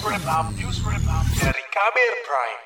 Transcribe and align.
Dari 0.00 1.64
Kabir 1.68 2.12
Prime. 2.24 2.60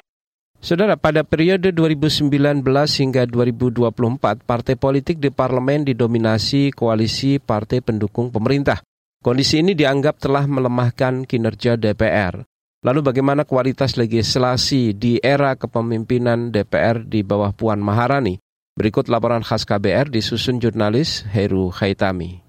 Saudara, 0.63 0.95
pada 0.95 1.27
periode 1.27 1.75
2019 1.75 2.63
hingga 3.03 3.27
2024, 3.27 4.47
partai 4.47 4.79
politik 4.79 5.19
di 5.19 5.35
parlemen 5.35 5.83
didominasi 5.83 6.71
koalisi 6.71 7.43
partai 7.43 7.83
pendukung 7.83 8.31
pemerintah. 8.31 8.87
Kondisi 9.19 9.59
ini 9.67 9.75
dianggap 9.75 10.23
telah 10.23 10.47
melemahkan 10.47 11.27
kinerja 11.27 11.75
DPR. 11.75 12.47
Lalu 12.87 13.01
bagaimana 13.03 13.43
kualitas 13.43 13.99
legislasi 13.99 14.95
di 14.95 15.19
era 15.19 15.59
kepemimpinan 15.59 16.55
DPR 16.55 17.03
di 17.03 17.27
bawah 17.27 17.51
Puan 17.51 17.83
Maharani? 17.83 18.39
Berikut 18.79 19.11
laporan 19.11 19.43
khas 19.43 19.67
KBR 19.67 20.07
disusun 20.07 20.63
jurnalis 20.63 21.27
Heru 21.35 21.75
Haitami. 21.75 22.44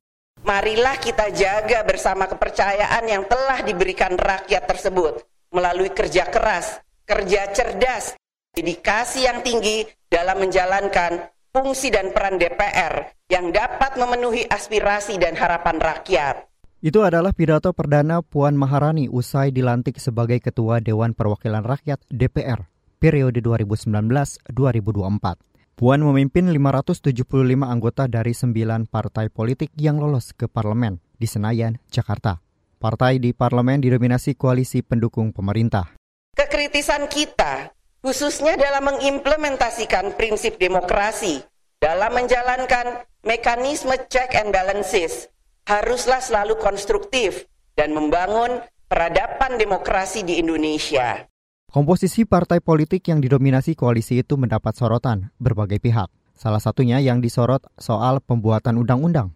Marilah 0.46 1.02
kita 1.02 1.34
jaga 1.34 1.82
bersama 1.82 2.30
kepercayaan 2.30 3.02
yang 3.10 3.26
telah 3.26 3.66
diberikan 3.66 4.14
rakyat 4.14 4.70
tersebut 4.70 5.26
melalui 5.50 5.90
kerja 5.90 6.30
keras, 6.30 6.86
kerja 7.02 7.50
cerdas, 7.50 8.14
dedikasi 8.54 9.26
yang 9.26 9.42
tinggi 9.42 9.90
dalam 10.06 10.46
menjalankan 10.46 11.34
fungsi 11.50 11.90
dan 11.90 12.14
peran 12.14 12.38
DPR 12.38 13.26
yang 13.26 13.50
dapat 13.50 13.98
memenuhi 13.98 14.46
aspirasi 14.46 15.18
dan 15.18 15.34
harapan 15.34 15.82
rakyat. 15.82 16.46
Itu 16.78 17.02
adalah 17.02 17.34
pidato 17.34 17.74
perdana 17.74 18.22
Puan 18.22 18.54
Maharani 18.54 19.10
usai 19.10 19.50
dilantik 19.50 19.98
sebagai 19.98 20.38
Ketua 20.38 20.78
Dewan 20.78 21.18
Perwakilan 21.18 21.66
Rakyat 21.66 22.06
DPR 22.14 22.70
periode 23.02 23.42
2019-2024. 23.42 25.55
Puan 25.76 26.00
memimpin 26.00 26.48
575 26.48 27.28
anggota 27.68 28.08
dari 28.08 28.32
9 28.32 28.88
partai 28.88 29.28
politik 29.28 29.76
yang 29.76 30.00
lolos 30.00 30.32
ke 30.32 30.48
parlemen 30.48 31.04
di 31.20 31.28
Senayan, 31.28 31.84
Jakarta. 31.92 32.40
Partai 32.80 33.20
di 33.20 33.36
parlemen 33.36 33.84
didominasi 33.84 34.40
koalisi 34.40 34.88
pendukung 34.88 35.36
pemerintah. 35.36 36.00
Kekritisan 36.32 37.12
kita, 37.12 37.76
khususnya 38.00 38.56
dalam 38.56 38.88
mengimplementasikan 38.88 40.16
prinsip 40.16 40.56
demokrasi, 40.64 41.44
dalam 41.76 42.24
menjalankan 42.24 43.04
mekanisme 43.28 44.00
check 44.08 44.32
and 44.32 44.56
balances, 44.56 45.28
haruslah 45.68 46.24
selalu 46.24 46.56
konstruktif 46.56 47.52
dan 47.76 47.92
membangun 47.92 48.64
peradaban 48.88 49.60
demokrasi 49.60 50.24
di 50.24 50.40
Indonesia. 50.40 51.28
Komposisi 51.76 52.24
partai 52.24 52.64
politik 52.64 53.04
yang 53.12 53.20
didominasi 53.20 53.76
koalisi 53.76 54.24
itu 54.24 54.40
mendapat 54.40 54.80
sorotan 54.80 55.36
berbagai 55.44 55.84
pihak. 55.84 56.08
Salah 56.32 56.64
satunya 56.64 57.04
yang 57.04 57.20
disorot 57.20 57.68
soal 57.76 58.24
pembuatan 58.24 58.80
undang-undang. 58.80 59.36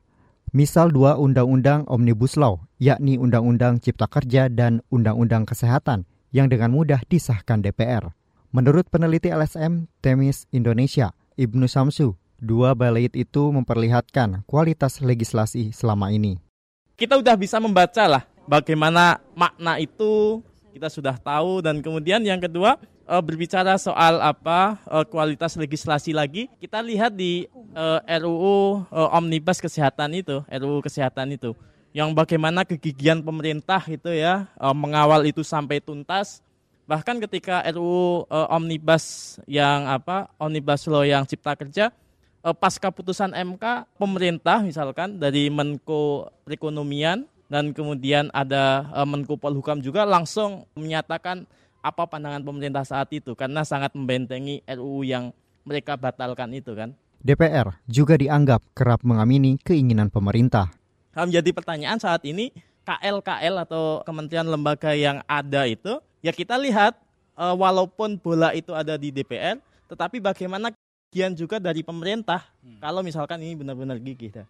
Misal 0.56 0.88
dua 0.96 1.20
undang-undang 1.20 1.84
Omnibus 1.92 2.40
Law, 2.40 2.64
yakni 2.80 3.20
Undang-Undang 3.20 3.84
Cipta 3.84 4.08
Kerja 4.08 4.48
dan 4.48 4.80
Undang-Undang 4.88 5.52
Kesehatan, 5.52 6.08
yang 6.32 6.48
dengan 6.48 6.72
mudah 6.72 7.04
disahkan 7.12 7.60
DPR. 7.60 8.16
Menurut 8.56 8.88
peneliti 8.88 9.28
LSM 9.36 9.92
Temis 10.00 10.48
Indonesia, 10.56 11.12
Ibnu 11.36 11.68
Samsu, 11.68 12.16
dua 12.40 12.72
bait 12.72 13.20
itu 13.20 13.52
memperlihatkan 13.52 14.48
kualitas 14.48 15.04
legislasi 15.04 15.76
selama 15.76 16.16
ini. 16.16 16.40
Kita 16.96 17.20
sudah 17.20 17.36
bisa 17.36 17.60
membaca 17.60 18.08
lah 18.08 18.24
bagaimana 18.48 19.20
makna 19.36 19.76
itu 19.76 20.40
kita 20.72 20.88
sudah 20.88 21.16
tahu. 21.18 21.60
Dan 21.60 21.84
kemudian 21.84 22.22
yang 22.22 22.40
kedua 22.40 22.78
uh, 23.10 23.22
berbicara 23.22 23.76
soal 23.76 24.22
apa 24.22 24.80
uh, 24.88 25.06
kualitas 25.06 25.58
legislasi 25.58 26.14
lagi 26.16 26.48
kita 26.62 26.80
lihat 26.80 27.14
di 27.14 27.50
uh, 27.74 28.00
RUU 28.06 28.86
Omnibus 28.92 29.60
Kesehatan 29.60 30.16
itu 30.18 30.42
RUU 30.48 30.80
Kesehatan 30.86 31.36
itu 31.36 31.54
yang 31.90 32.14
bagaimana 32.14 32.62
kegigihan 32.62 33.18
pemerintah 33.18 33.82
itu 33.90 34.14
ya 34.14 34.46
mengawal 34.78 35.26
itu 35.26 35.42
sampai 35.42 35.82
tuntas. 35.82 36.46
Bahkan 36.86 37.18
ketika 37.26 37.66
RUU 37.74 38.30
Omnibus 38.30 39.38
yang 39.50 39.90
apa 39.90 40.30
Omnibus 40.38 40.86
Law 40.86 41.02
yang 41.02 41.26
Cipta 41.26 41.58
Kerja 41.58 41.90
uh, 42.44 42.56
pasca 42.56 42.90
putusan 42.92 43.36
MK 43.36 43.88
pemerintah 44.00 44.64
misalkan 44.64 45.20
dari 45.20 45.52
Menko 45.52 46.32
Perekonomian 46.48 47.28
dan 47.50 47.74
kemudian 47.74 48.30
ada 48.32 48.88
uh, 48.94 49.04
Menko 49.04 49.36
Polhukam 49.36 49.82
juga 49.82 50.06
langsung 50.06 50.70
menyatakan 50.78 51.50
apa 51.82 52.06
pandangan 52.06 52.46
pemerintah 52.46 52.86
saat 52.86 53.10
itu 53.12 53.34
karena 53.34 53.66
sangat 53.66 53.92
membentengi 53.98 54.62
RUU 54.70 55.02
yang 55.04 55.34
mereka 55.66 55.98
batalkan 55.98 56.54
itu 56.54 56.78
kan. 56.78 56.94
DPR 57.20 57.76
juga 57.90 58.16
dianggap 58.16 58.64
kerap 58.72 59.04
mengamini 59.04 59.60
keinginan 59.60 60.08
pemerintah. 60.08 60.72
Menjadi 61.12 61.52
pertanyaan 61.52 62.00
saat 62.00 62.24
ini 62.24 62.54
KL-KL 62.88 63.68
atau 63.68 64.06
kementerian 64.08 64.48
lembaga 64.48 64.96
yang 64.96 65.20
ada 65.28 65.68
itu 65.68 66.00
ya 66.24 66.32
kita 66.32 66.56
lihat 66.56 66.96
uh, 67.36 67.52
walaupun 67.58 68.16
bola 68.16 68.56
itu 68.56 68.72
ada 68.72 68.96
di 68.96 69.12
DPR 69.12 69.60
tetapi 69.92 70.24
bagaimana 70.24 70.72
kian 71.10 71.34
juga 71.34 71.58
dari 71.58 71.82
pemerintah 71.82 72.46
hmm. 72.62 72.80
kalau 72.80 73.02
misalkan 73.04 73.42
ini 73.42 73.58
benar-benar 73.58 73.98
gigih. 74.00 74.46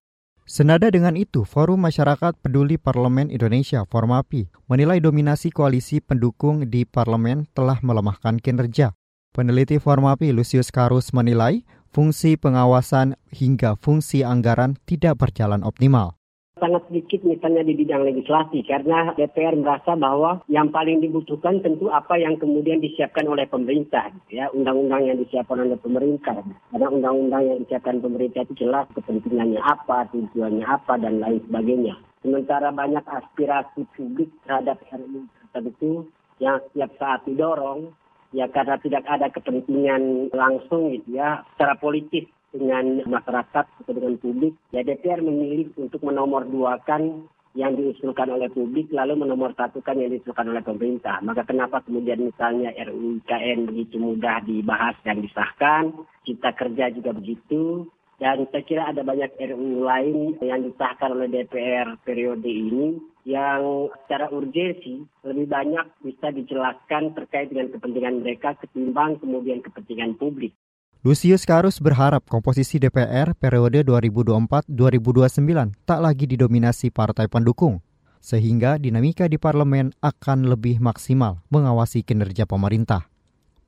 Senada 0.49 0.89
dengan 0.89 1.13
itu, 1.13 1.45
Forum 1.45 1.85
Masyarakat 1.85 2.33
Peduli 2.41 2.81
Parlemen 2.81 3.29
Indonesia 3.29 3.85
Formapi 3.85 4.49
menilai 4.65 4.97
dominasi 4.97 5.53
koalisi 5.53 6.01
pendukung 6.01 6.65
di 6.65 6.89
parlemen 6.89 7.45
telah 7.53 7.77
melemahkan 7.85 8.41
kinerja. 8.41 8.97
Peneliti 9.29 9.77
Formapi 9.77 10.33
Lucius 10.33 10.73
Karus 10.73 11.13
menilai 11.13 11.61
fungsi 11.93 12.33
pengawasan 12.33 13.13
hingga 13.29 13.77
fungsi 13.77 14.25
anggaran 14.25 14.73
tidak 14.89 15.21
berjalan 15.21 15.61
optimal 15.61 16.18
sangat 16.59 16.85
sedikit 16.91 17.25
misalnya 17.25 17.63
di 17.63 17.73
bidang 17.73 18.05
legislasi 18.05 18.61
karena 18.67 19.15
DPR 19.15 19.55
merasa 19.57 19.95
bahwa 19.95 20.43
yang 20.51 20.69
paling 20.69 21.01
dibutuhkan 21.01 21.63
tentu 21.65 21.89
apa 21.89 22.19
yang 22.19 22.37
kemudian 22.37 22.83
disiapkan 22.83 23.25
oleh 23.25 23.47
pemerintah 23.47 24.13
ya 24.29 24.51
undang-undang 24.53 25.07
yang 25.07 25.17
disiapkan 25.17 25.63
oleh 25.63 25.79
pemerintah. 25.79 26.43
Karena 26.69 26.87
undang-undang 26.91 27.43
yang 27.47 27.57
disiapkan 27.63 28.03
pemerintah 28.03 28.45
itu 28.45 28.67
jelas 28.67 28.85
kepentingannya 28.93 29.63
apa 29.63 30.11
tujuannya 30.13 30.65
apa 30.67 30.93
dan 30.99 31.23
lain 31.23 31.39
sebagainya. 31.47 31.95
Sementara 32.19 32.75
banyak 32.75 33.07
aspirasi 33.07 33.87
publik 33.95 34.27
terhadap 34.43 34.83
RUU 34.91 35.23
tertentu 35.55 36.11
yang 36.43 36.59
setiap 36.69 36.91
saat 36.99 37.23
didorong 37.25 37.95
ya 38.35 38.45
karena 38.51 38.77
tidak 38.77 39.03
ada 39.09 39.27
kepentingan 39.33 40.29
langsung 40.35 40.93
gitu 40.93 41.17
ya 41.17 41.41
secara 41.55 41.75
politis 41.79 42.29
dengan 42.49 43.05
masyarakat 43.05 43.65
atau 43.83 43.93
dengan 43.93 44.17
publik, 44.17 44.53
ya 44.73 44.81
DPR 44.81 45.21
memilih 45.21 45.69
untuk 45.77 46.01
menomor 46.01 46.45
duakan 46.49 47.29
yang 47.57 47.73
diusulkan 47.73 48.29
oleh 48.29 48.45
publik 48.53 48.93
lalu 48.93 49.17
menomor 49.25 49.57
satukan 49.57 49.97
yang 49.97 50.13
diusulkan 50.13 50.53
oleh 50.53 50.61
pemerintah. 50.61 51.17
Maka 51.25 51.43
kenapa 51.49 51.81
kemudian 51.81 52.21
misalnya 52.29 52.69
RUU 52.77 53.25
IKN 53.25 53.65
begitu 53.73 53.97
mudah 53.97 54.45
dibahas 54.45 54.93
dan 55.01 55.25
disahkan, 55.25 55.91
cipta 56.23 56.53
kerja 56.53 56.93
juga 56.93 57.09
begitu, 57.17 57.89
dan 58.21 58.45
saya 58.51 58.63
kira 58.67 58.83
ada 58.91 59.01
banyak 59.01 59.33
RUU 59.33 59.81
lain 59.81 60.37
yang 60.43 60.61
disahkan 60.61 61.15
oleh 61.15 61.31
DPR 61.31 61.97
periode 62.05 62.45
ini 62.45 63.01
yang 63.25 63.89
secara 64.05 64.29
urgensi 64.29 65.07
lebih 65.25 65.47
banyak 65.49 65.85
bisa 66.05 66.29
dijelaskan 66.29 67.17
terkait 67.17 67.49
dengan 67.49 67.73
kepentingan 67.73 68.21
mereka 68.21 68.59
ketimbang 68.61 69.17
kemudian 69.17 69.63
kepentingan 69.65 70.19
publik. 70.19 70.53
Lucius 70.99 71.47
Karus 71.47 71.79
berharap 71.79 72.27
komposisi 72.27 72.75
DPR 72.75 73.31
periode 73.31 73.87
2024-2029 73.87 75.71
tak 75.87 75.99
lagi 76.03 76.27
didominasi 76.27 76.91
partai 76.91 77.31
pendukung, 77.31 77.79
sehingga 78.19 78.75
dinamika 78.75 79.31
di 79.31 79.39
parlemen 79.39 79.95
akan 80.03 80.51
lebih 80.51 80.83
maksimal 80.83 81.39
mengawasi 81.47 82.03
kinerja 82.03 82.43
pemerintah. 82.43 83.07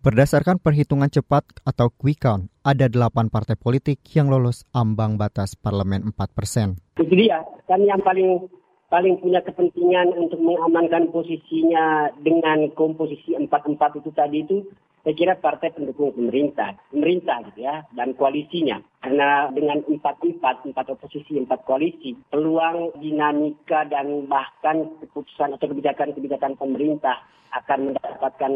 Berdasarkan 0.04 0.60
perhitungan 0.60 1.08
cepat 1.08 1.48
atau 1.64 1.88
quick 1.96 2.20
count, 2.20 2.52
ada 2.68 2.92
delapan 2.92 3.32
partai 3.32 3.56
politik 3.56 4.04
yang 4.12 4.28
lolos 4.28 4.68
ambang 4.76 5.16
batas 5.16 5.56
parlemen 5.56 6.12
4 6.12 6.36
persen. 6.36 6.84
Itu 7.00 7.16
dia, 7.16 7.40
kan 7.64 7.80
yang 7.80 8.04
paling 8.04 8.44
paling 8.92 9.24
punya 9.24 9.40
kepentingan 9.40 10.12
untuk 10.20 10.44
mengamankan 10.44 11.08
posisinya 11.16 12.12
dengan 12.20 12.68
komposisi 12.76 13.40
empat-empat 13.40 14.04
itu 14.04 14.12
tadi 14.12 14.44
itu 14.44 14.58
saya 15.02 15.18
kira 15.18 15.34
partai 15.34 15.74
pendukung 15.74 16.14
pemerintah, 16.14 16.78
pemerintah 16.94 17.42
gitu 17.50 17.66
ya, 17.66 17.82
dan 17.98 18.14
koalisinya. 18.14 18.78
Karena 19.02 19.50
dengan 19.50 19.82
empat-empat, 19.82 20.70
empat 20.70 20.86
oposisi, 20.94 21.42
empat 21.42 21.66
koalisi, 21.66 22.14
peluang 22.30 22.94
dinamika 23.02 23.82
dan 23.90 24.30
bahkan 24.30 24.94
keputusan 25.02 25.58
atau 25.58 25.66
kebijakan-kebijakan 25.74 26.54
pemerintah 26.54 27.18
akan 27.50 27.90
mendapatkan 27.90 28.54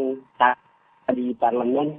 di 1.18 1.34
parlemen 1.34 1.98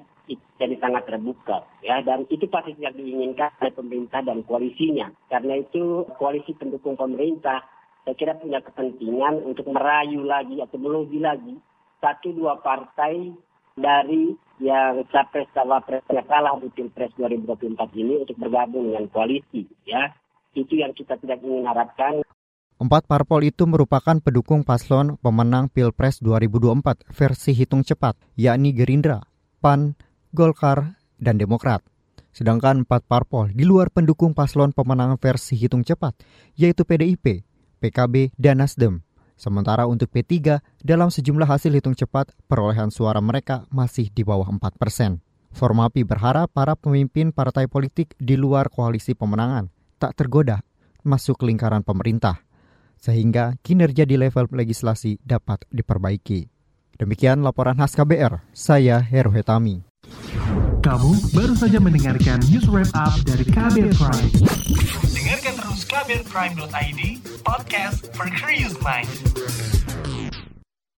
jadi 0.59 0.75
sangat 0.83 1.07
terbuka 1.07 1.63
ya 1.79 2.03
dan 2.03 2.27
itu 2.27 2.51
pasti 2.51 2.75
tidak 2.75 2.99
diinginkan 2.99 3.47
oleh 3.63 3.71
pemerintah 3.71 4.19
dan 4.19 4.43
koalisinya 4.43 5.07
karena 5.31 5.63
itu 5.63 6.03
koalisi 6.19 6.51
pendukung 6.51 6.99
pemerintah 6.99 7.63
saya 8.07 8.15
kira 8.15 8.39
punya 8.39 8.63
kepentingan 8.63 9.43
untuk 9.43 9.67
merayu 9.67 10.23
lagi 10.23 10.63
atau 10.63 10.79
melobi 10.79 11.19
lagi 11.19 11.59
satu 11.99 12.31
dua 12.31 12.55
partai 12.63 13.35
dari 13.75 14.31
yang 14.63 15.03
capres 15.11 15.51
cawapresnya 15.51 16.23
kalah 16.23 16.55
di 16.63 16.71
Pilpres 16.71 17.11
2024 17.19 17.75
ini 17.99 18.23
untuk 18.23 18.39
bergabung 18.39 18.95
dengan 18.95 19.11
koalisi 19.11 19.67
ya. 19.83 20.15
Itu 20.55 20.79
yang 20.79 20.95
kita 20.95 21.19
tidak 21.19 21.43
ingin 21.43 21.67
harapkan. 21.67 22.23
Empat 22.79 23.11
parpol 23.11 23.43
itu 23.43 23.67
merupakan 23.67 24.15
pendukung 24.23 24.63
paslon 24.63 25.19
pemenang 25.19 25.67
Pilpres 25.67 26.23
2024 26.23 27.11
versi 27.11 27.51
hitung 27.59 27.83
cepat, 27.83 28.15
yakni 28.39 28.71
Gerindra, 28.71 29.19
PAN, 29.59 29.99
Golkar, 30.31 30.95
dan 31.19 31.35
Demokrat. 31.35 31.83
Sedangkan 32.31 32.87
empat 32.87 33.03
parpol 33.03 33.51
di 33.51 33.67
luar 33.67 33.91
pendukung 33.91 34.31
paslon 34.31 34.71
pemenang 34.71 35.19
versi 35.19 35.59
hitung 35.59 35.83
cepat, 35.83 36.15
yaitu 36.55 36.87
PDIP, 36.87 37.43
PKB, 37.77 38.33
dan 38.35 38.59
Nasdem. 38.59 39.05
Sementara 39.37 39.85
untuk 39.85 40.09
P3, 40.09 40.59
dalam 40.81 41.13
sejumlah 41.13 41.45
hasil 41.45 41.69
hitung 41.69 41.93
cepat, 41.93 42.33
perolehan 42.49 42.89
suara 42.89 43.21
mereka 43.21 43.69
masih 43.69 44.09
di 44.09 44.25
bawah 44.25 44.49
4 44.49 44.81
persen. 44.81 45.21
Formapi 45.53 46.05
berharap 46.05 46.53
para 46.53 46.77
pemimpin 46.77 47.33
partai 47.33 47.65
politik 47.69 48.13
di 48.17 48.37
luar 48.37 48.69
koalisi 48.69 49.17
pemenangan 49.17 49.69
tak 49.97 50.13
tergoda 50.13 50.61
masuk 51.01 51.41
lingkaran 51.41 51.81
pemerintah 51.81 52.45
sehingga 52.97 53.57
kinerja 53.61 54.05
di 54.05 54.17
level 54.17 54.49
legislasi 54.49 55.21
dapat 55.21 55.65
diperbaiki. 55.69 56.49
Demikian 56.97 57.45
laporan 57.45 57.77
khas 57.77 57.93
KBR, 57.93 58.41
saya 58.57 58.97
Heru 59.01 59.29
Hetami. 59.29 59.85
Kamu 60.87 61.35
baru 61.35 61.51
saja 61.51 61.83
mendengarkan 61.83 62.39
news 62.47 62.63
wrap 62.71 62.87
up 62.95 63.11
dari 63.27 63.43
KBR 63.43 63.91
Prime. 63.99 64.31
Dengarkan 65.11 65.53
terus 65.59 65.83
kbrprime.id, 65.83 67.01
podcast 67.43 68.07
for 68.15 68.31
curious 68.31 68.71
mind. 68.79 69.11